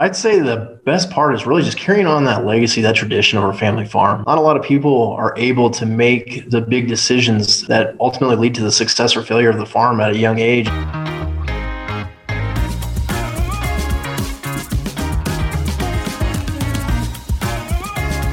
[0.00, 3.42] I'd say the best part is really just carrying on that legacy, that tradition of
[3.42, 4.22] our family farm.
[4.28, 8.54] Not a lot of people are able to make the big decisions that ultimately lead
[8.54, 10.66] to the success or failure of the farm at a young age.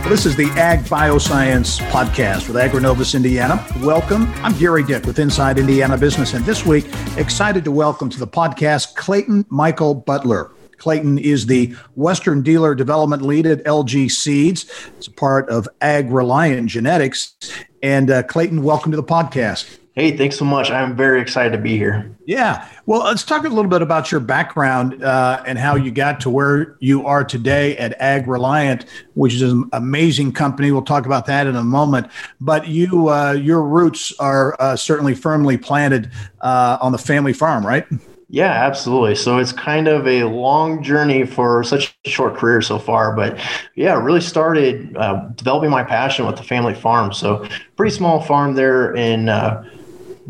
[0.07, 3.65] This is the Ag Bioscience Podcast with Agrinovus Indiana.
[3.79, 4.31] Welcome.
[4.43, 6.85] I'm Gary Dick with Inside Indiana Business, and this week,
[7.17, 10.51] excited to welcome to the podcast Clayton Michael Butler.
[10.85, 14.71] Clayton is the Western Dealer Development Lead at LG Seeds.
[14.97, 17.33] It's a part of AgReliant Genetics.
[17.81, 19.79] And uh, Clayton, welcome to the podcast.
[19.95, 20.69] Hey, thanks so much.
[20.69, 22.15] I'm very excited to be here.
[22.27, 22.69] Yeah.
[22.85, 26.29] Well, let's talk a little bit about your background uh, and how you got to
[26.29, 30.71] where you are today at AgReliant, which is an amazing company.
[30.71, 32.11] We'll talk about that in a moment.
[32.39, 37.65] But you, uh, your roots are uh, certainly firmly planted uh, on the family farm,
[37.65, 37.87] right?
[38.27, 39.15] Yeah, absolutely.
[39.15, 43.39] So it's kind of a long journey for such a short career so far, but
[43.75, 47.13] yeah, really started uh, developing my passion with the family farm.
[47.13, 49.63] So pretty small farm there in uh,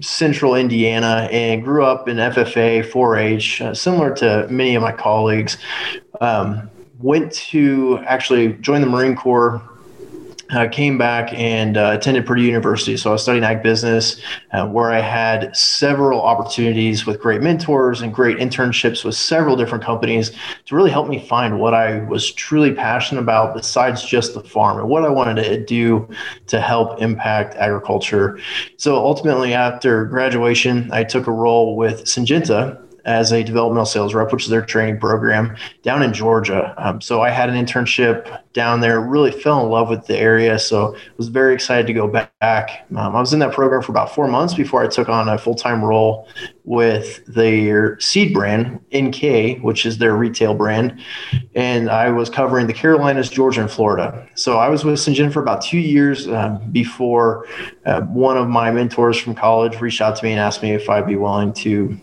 [0.02, 5.58] central Indiana, and grew up in FFA 4-H, uh, similar to many of my colleagues.
[6.22, 6.70] Um,
[7.00, 9.62] went to actually join the Marine Corps
[10.52, 12.98] I came back and uh, attended Purdue University.
[12.98, 18.02] So I was studying ag business, uh, where I had several opportunities with great mentors
[18.02, 20.32] and great internships with several different companies
[20.66, 24.78] to really help me find what I was truly passionate about besides just the farm
[24.78, 26.08] and what I wanted to do
[26.48, 28.40] to help impact agriculture.
[28.78, 34.32] So ultimately, after graduation, I took a role with Syngenta as a developmental sales rep,
[34.32, 36.74] which is their training program down in Georgia.
[36.78, 40.58] Um, so I had an internship down there, really fell in love with the area.
[40.58, 42.86] So was very excited to go back.
[42.96, 45.38] Um, I was in that program for about four months before I took on a
[45.38, 46.28] full time role
[46.64, 51.00] with their seed brand, NK, which is their retail brand.
[51.54, 54.28] And I was covering the Carolinas, Georgia, and Florida.
[54.34, 57.46] So I was with Syngenta for about two years um, before
[57.86, 60.90] uh, one of my mentors from college reached out to me and asked me if
[60.90, 62.00] I'd be willing to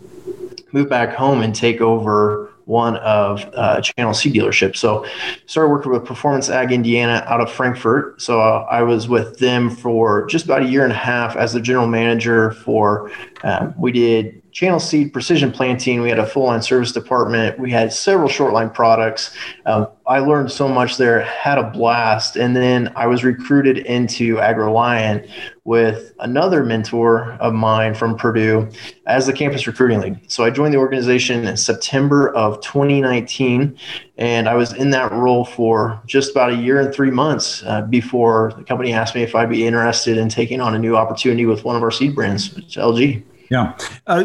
[0.72, 4.77] move back home and take over one of uh, Channel Seed dealership.
[4.77, 5.05] So
[5.47, 8.21] started working with Performance Ag Indiana out of Frankfort.
[8.22, 11.53] So uh, I was with them for just about a year and a half as
[11.53, 13.11] the general manager for,
[13.43, 16.02] um, we did channel seed precision planting.
[16.02, 17.58] We had a full line service department.
[17.58, 19.34] We had several short line products.
[19.64, 22.36] Um, I learned so much there, had a blast.
[22.36, 25.30] And then I was recruited into AgReliant
[25.64, 28.68] with another mentor of mine from Purdue
[29.06, 30.30] as the campus recruiting lead.
[30.30, 33.78] So I joined the organization in September of 2019.
[34.19, 37.82] And I was in that role for just about a year and three months uh,
[37.82, 41.46] before the company asked me if I'd be interested in taking on a new opportunity
[41.46, 43.22] with one of our seed brands, which is LG.
[43.50, 43.76] Yeah.
[44.06, 44.25] Uh,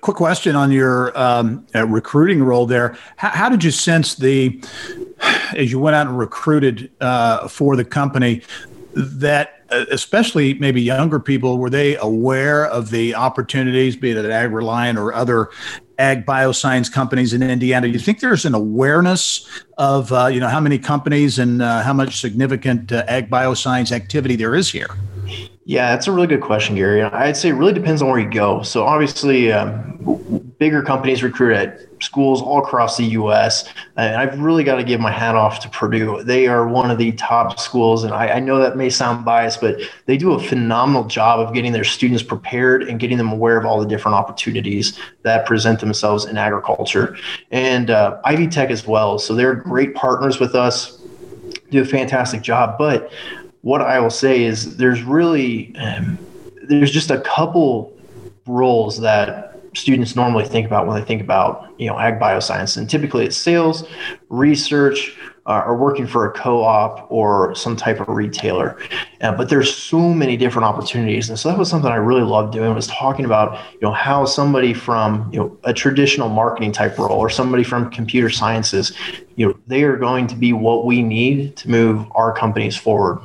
[0.00, 2.96] quick question on your um, uh, recruiting role there.
[3.16, 4.60] How, how, did you sense the,
[5.56, 8.42] as you went out and recruited uh, for the company,
[8.94, 14.24] that uh, especially maybe younger people, were they aware of the opportunities, be it at
[14.24, 15.50] AgReliant or other
[15.98, 17.86] ag bioscience companies in Indiana?
[17.86, 19.46] Do you think there's an awareness
[19.78, 24.36] of, uh, you know, how many companies and uh, how much significant ag bioscience activity
[24.36, 24.88] there is here?
[25.68, 27.02] Yeah, that's a really good question, Gary.
[27.02, 28.62] I'd say it really depends on where you go.
[28.62, 33.68] So obviously, um, bigger companies recruit at schools all across the U.S.
[33.96, 36.22] And I've really got to give my hat off to Purdue.
[36.22, 39.60] They are one of the top schools, and I, I know that may sound biased,
[39.60, 43.58] but they do a phenomenal job of getting their students prepared and getting them aware
[43.58, 47.16] of all the different opportunities that present themselves in agriculture.
[47.50, 49.18] And uh, Ivy Tech as well.
[49.18, 51.02] So they're great partners with us.
[51.72, 53.10] Do a fantastic job, but
[53.66, 56.16] what I will say is there's really um,
[56.68, 57.92] there's just a couple
[58.46, 62.88] roles that students normally think about when they think about you know ag bioscience, and
[62.88, 63.82] typically it's sales,
[64.28, 68.78] research, uh, or working for a co-op or some type of retailer.
[69.20, 72.52] Uh, but there's so many different opportunities, and so that was something I really loved
[72.52, 76.96] doing was talking about you know how somebody from you know a traditional marketing type
[77.00, 78.92] role or somebody from computer sciences,
[79.34, 83.18] you know they are going to be what we need to move our companies forward.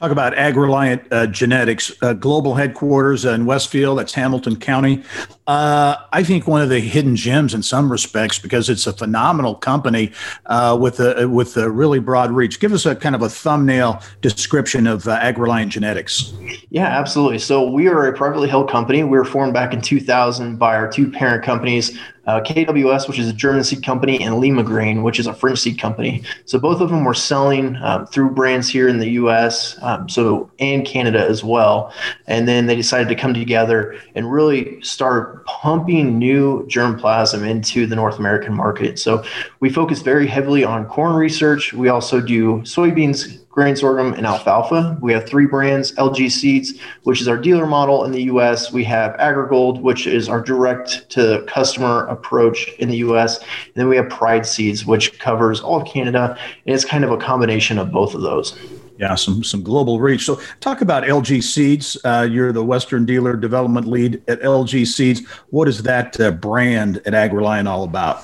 [0.00, 5.04] Talk about AgReliant uh, Genetics, uh, global headquarters in Westfield, that's Hamilton County.
[5.46, 9.54] Uh, I think one of the hidden gems in some respects because it's a phenomenal
[9.54, 10.10] company
[10.46, 12.58] uh, with a with a really broad reach.
[12.58, 16.32] Give us a kind of a thumbnail description of uh, AgReliant Genetics.
[16.70, 17.38] Yeah, absolutely.
[17.38, 19.04] So we are a privately held company.
[19.04, 23.28] We were formed back in 2000 by our two parent companies, uh, KWS, which is
[23.28, 26.22] a German seed company, and Limagrain, which is a French seed company.
[26.46, 29.76] So both of them were selling um, through brands here in the U.S.
[29.82, 31.92] Um, so and Canada as well.
[32.26, 37.96] And then they decided to come together and really start pumping new germplasm into the
[37.96, 38.98] North American market.
[38.98, 39.24] So
[39.60, 41.72] we focus very heavily on corn research.
[41.72, 44.98] We also do soybeans grain sorghum, and alfalfa.
[45.00, 46.74] We have three brands LG Seeds,
[47.04, 48.72] which is our dealer model in the US.
[48.72, 53.38] We have AgriGold, which is our direct to customer approach in the US.
[53.38, 56.36] And then we have Pride Seeds, which covers all of Canada.
[56.66, 58.58] And it's kind of a combination of both of those.
[58.98, 60.24] Yeah, some some global reach.
[60.24, 61.96] So, talk about LG Seeds.
[62.04, 65.28] Uh, you're the Western Dealer Development Lead at LG Seeds.
[65.50, 68.22] What is that uh, brand at AgReliant all about?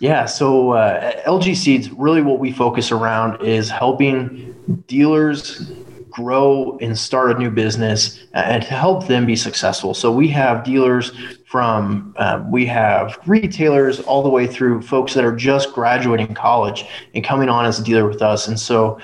[0.00, 4.54] Yeah, so uh, LG Seeds, really what we focus around is helping
[4.86, 5.70] dealers
[6.08, 9.92] grow and start a new business and to help them be successful.
[9.92, 11.12] So we have dealers
[11.44, 16.86] from, uh, we have retailers all the way through folks that are just graduating college
[17.14, 18.48] and coming on as a dealer with us.
[18.48, 18.98] And so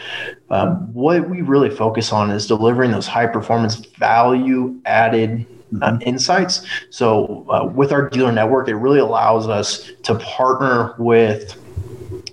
[0.49, 5.47] um, what we really focus on is delivering those high performance value added
[5.83, 6.67] uh, insights.
[6.91, 11.57] So, uh, with our dealer network, it really allows us to partner with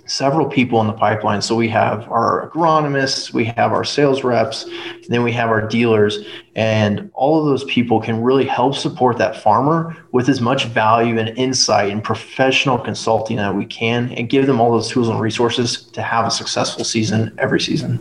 [0.06, 1.40] several people in the pipeline.
[1.40, 4.68] So we have our agronomists, we have our sales reps,
[5.08, 6.18] then we have our dealers,
[6.54, 11.18] and all of those people can really help support that farmer with as much value
[11.18, 15.20] and insight and professional consulting that we can, and give them all those tools and
[15.20, 17.98] resources to have a successful season every season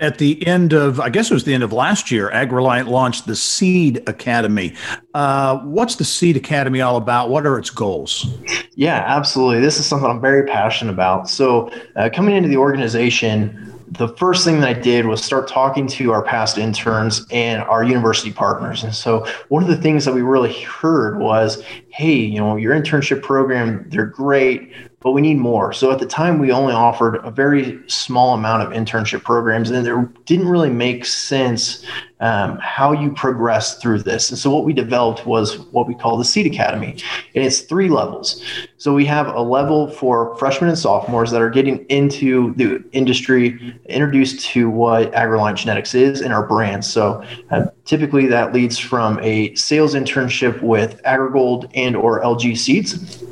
[0.00, 3.26] at the end of, I guess it was the end of last year, AgReliant launched
[3.26, 4.74] the Seed Academy.
[5.14, 7.30] Uh, what's the Seed Academy all about?
[7.30, 8.26] What are its goals?
[8.74, 9.60] Yeah, absolutely.
[9.60, 11.28] This is something I'm very passionate about.
[11.28, 15.86] So, uh, coming into the organization, the first thing that I did was start talking
[15.88, 18.84] to our past interns and our university partners.
[18.84, 22.74] And so one of the things that we really heard was, hey, you know, your
[22.74, 25.72] internship program, they're great, but we need more.
[25.72, 29.86] So at the time, we only offered a very small amount of internship programs, and
[29.86, 31.84] there didn't really make sense
[32.20, 34.30] um, how you progress through this.
[34.30, 36.96] And so what we developed was what we call the Seed Academy,
[37.36, 38.42] and it's three levels.
[38.76, 43.78] So we have a level for freshmen and sophomores that are getting into the industry,
[43.86, 46.84] introduced to what AgReliant Genetics is and our brand.
[46.84, 47.22] So
[47.52, 53.22] uh, typically that leads from a sales internship with AgriGold and or LG Seeds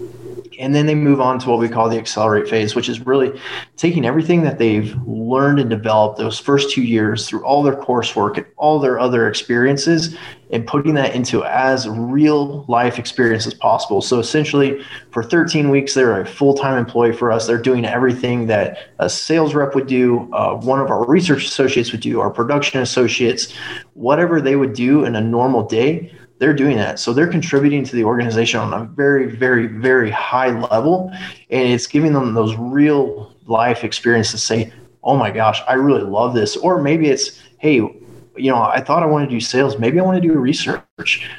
[0.59, 3.39] and then they move on to what we call the accelerate phase, which is really
[3.77, 8.37] taking everything that they've learned and developed those first two years through all their coursework
[8.37, 10.17] and all their other experiences
[10.51, 14.01] and putting that into as real life experience as possible.
[14.01, 17.47] So essentially, for 13 weeks, they're a full time employee for us.
[17.47, 21.93] They're doing everything that a sales rep would do, uh, one of our research associates
[21.93, 23.53] would do, our production associates,
[23.95, 26.99] whatever they would do in a normal day they're doing that.
[26.99, 31.11] So they're contributing to the organization on a very, very, very high level.
[31.51, 34.73] And it's giving them those real life experiences to say,
[35.03, 36.57] oh my gosh, I really love this.
[36.57, 39.79] Or maybe it's, hey, you know, I thought I wanted to do sales.
[39.79, 40.83] Maybe I want to do research.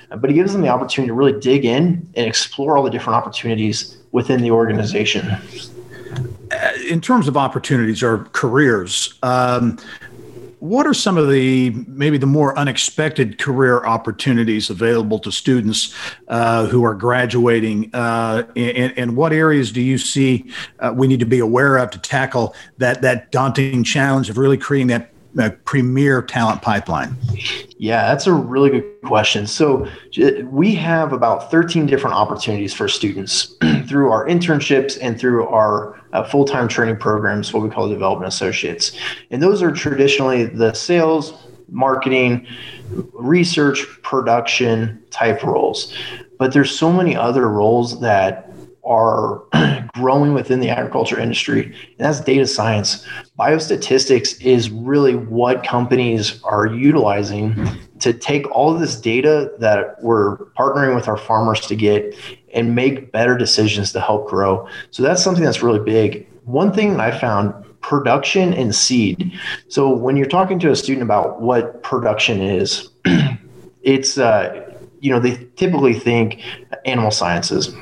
[0.09, 3.17] But it gives them the opportunity to really dig in and explore all the different
[3.17, 5.27] opportunities within the organization.
[6.51, 9.77] Uh, in terms of opportunities or careers, um,
[10.59, 15.93] what are some of the maybe the more unexpected career opportunities available to students
[16.29, 21.19] uh, who are graduating uh, and, and, what areas do you see uh, we need
[21.19, 25.51] to be aware of to tackle that that daunting challenge of really creating that a
[25.51, 27.15] premier talent pipeline?
[27.77, 29.45] Yeah, that's a really good question.
[29.47, 29.87] So,
[30.45, 33.55] we have about 13 different opportunities for students
[33.87, 38.31] through our internships and through our uh, full time training programs, what we call development
[38.31, 38.97] associates.
[39.31, 41.33] And those are traditionally the sales,
[41.69, 42.47] marketing,
[43.13, 45.93] research, production type roles.
[46.37, 48.46] But there's so many other roles that
[48.87, 49.43] are
[49.93, 53.05] growing within the agriculture industry, and that's data science.
[53.37, 57.55] Biostatistics is really what companies are utilizing
[57.99, 62.15] to take all of this data that we're partnering with our farmers to get
[62.53, 64.67] and make better decisions to help grow.
[64.91, 66.27] So that's something that's really big.
[66.45, 69.31] One thing I found production and seed.
[69.69, 72.89] So when you're talking to a student about what production is,
[73.81, 74.63] it's uh,
[74.99, 76.41] you know they typically think
[76.85, 77.73] animal sciences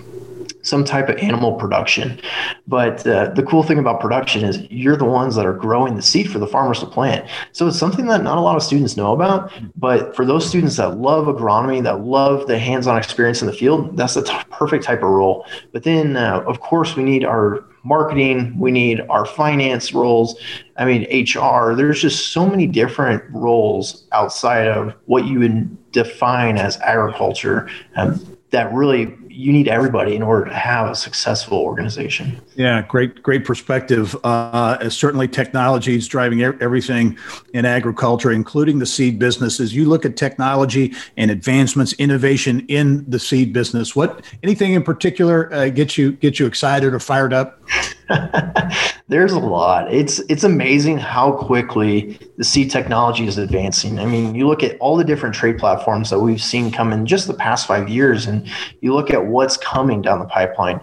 [0.66, 2.20] some type of animal production.
[2.68, 6.02] But uh, the cool thing about production is you're the ones that are growing the
[6.02, 7.30] seed for the farmers to plant.
[7.52, 9.52] So it's something that not a lot of students know about.
[9.76, 13.54] But for those students that love agronomy, that love the hands on experience in the
[13.54, 15.46] field, that's the t- perfect type of role.
[15.72, 20.40] But then, uh, of course, we need our marketing, we need our finance roles.
[20.78, 26.58] I mean, HR, there's just so many different roles outside of what you would define
[26.58, 32.40] as agriculture um, that really you need everybody in order to have a successful organization.
[32.56, 34.16] Yeah, great, great perspective.
[34.24, 37.18] Uh, certainly, technology is driving everything
[37.54, 39.60] in agriculture, including the seed business.
[39.60, 44.84] As you look at technology and advancements, innovation in the seed business, what anything in
[44.84, 47.62] particular uh, gets you get you excited or fired up?
[49.08, 49.94] There's a lot.
[49.94, 54.00] It's it's amazing how quickly the seed technology is advancing.
[54.00, 57.06] I mean, you look at all the different trade platforms that we've seen come in
[57.06, 58.48] just the past five years, and
[58.82, 60.80] you look at what's coming down the pipeline.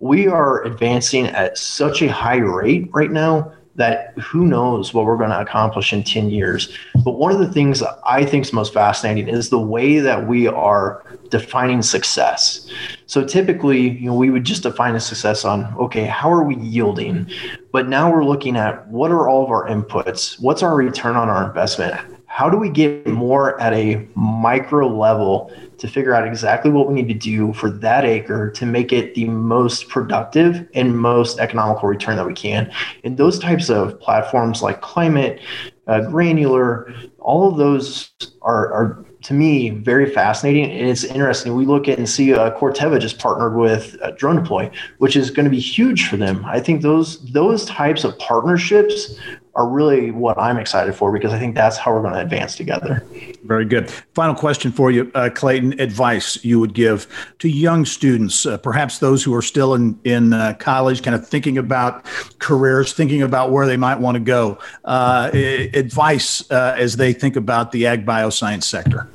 [0.00, 5.16] We are advancing at such a high rate right now that who knows what we're
[5.16, 6.76] going to accomplish in 10 years.
[7.04, 10.26] But one of the things that I think is most fascinating is the way that
[10.26, 12.70] we are defining success.
[13.06, 16.56] So typically, you know, we would just define a success on, okay, how are we
[16.56, 17.30] yielding?
[17.72, 20.38] But now we're looking at what are all of our inputs?
[20.40, 22.11] What's our return on our investment?
[22.34, 26.94] How do we get more at a micro level to figure out exactly what we
[26.94, 31.90] need to do for that acre to make it the most productive and most economical
[31.90, 32.72] return that we can.
[33.04, 35.40] And those types of platforms like climate,
[35.86, 38.10] uh, granular, all of those
[38.40, 42.50] are, are to me very fascinating and it's interesting we look at and see uh,
[42.58, 46.58] corteva just partnered with uh, DroneDeploy which is going to be huge for them i
[46.58, 49.16] think those those types of partnerships
[49.54, 52.56] are really what I'm excited for because I think that's how we're going to advance
[52.56, 53.04] together.
[53.44, 53.90] Very good.
[54.14, 55.78] Final question for you, uh, Clayton.
[55.78, 57.06] Advice you would give
[57.40, 61.26] to young students, uh, perhaps those who are still in in uh, college, kind of
[61.26, 62.04] thinking about
[62.38, 64.58] careers, thinking about where they might want to go.
[64.84, 65.30] Uh,
[65.74, 69.08] advice uh, as they think about the ag bioscience sector.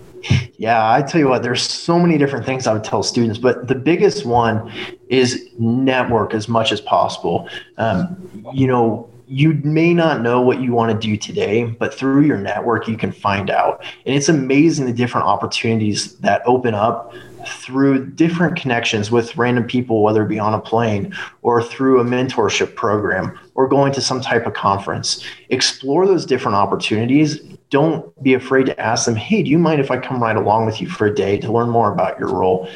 [0.57, 3.67] Yeah, I tell you what, there's so many different things I would tell students, but
[3.67, 4.71] the biggest one
[5.09, 7.47] is network as much as possible.
[7.77, 8.17] Um,
[8.53, 12.37] you know, you may not know what you want to do today, but through your
[12.37, 13.83] network, you can find out.
[14.05, 17.13] And it's amazing the different opportunities that open up
[17.45, 22.03] through different connections with random people, whether it be on a plane or through a
[22.03, 25.23] mentorship program or going to some type of conference.
[25.49, 27.41] Explore those different opportunities.
[27.69, 30.65] Don't be afraid to ask them, hey, do you mind if I come right along
[30.65, 32.69] with you for a day to learn more about your role?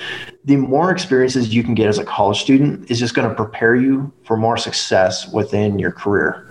[0.44, 3.76] the more experiences you can get as a college student is just going to prepare
[3.76, 6.48] you for more success within your career.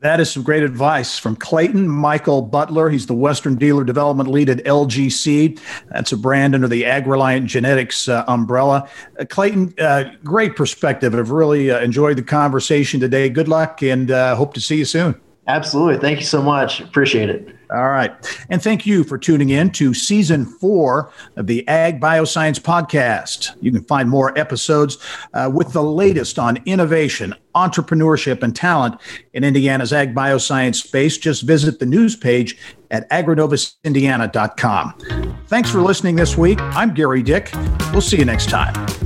[0.00, 2.88] That is some great advice from Clayton Michael Butler.
[2.88, 5.60] He's the Western Dealer Development Lead at LG Seeds.
[5.90, 8.88] That's a brand under the AgReliant Genetics uh, umbrella.
[9.18, 11.14] Uh, Clayton, uh, great perspective.
[11.14, 13.28] I've really uh, enjoyed the conversation today.
[13.28, 15.20] Good luck and uh, hope to see you soon.
[15.46, 15.98] Absolutely.
[15.98, 16.80] Thank you so much.
[16.80, 17.56] Appreciate it.
[17.72, 18.12] All right.
[18.48, 23.50] And thank you for tuning in to season four of the Ag Bioscience Podcast.
[23.60, 24.98] You can find more episodes
[25.34, 29.00] uh, with the latest on innovation, entrepreneurship, and talent
[29.34, 31.16] in Indiana's Ag Bioscience space.
[31.16, 32.58] Just visit the news page
[32.90, 35.36] at agrinovusindiana.com.
[35.46, 36.60] Thanks for listening this week.
[36.60, 37.50] I'm Gary Dick.
[37.92, 38.99] We'll see you next time.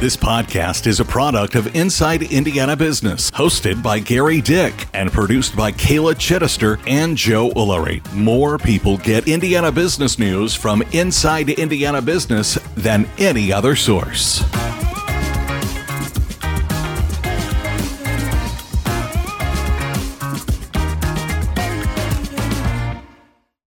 [0.00, 5.56] This podcast is a product of Inside Indiana Business, hosted by Gary Dick and produced
[5.56, 8.00] by Kayla Chittister and Joe Ullery.
[8.12, 14.44] More people get Indiana business news from Inside Indiana Business than any other source.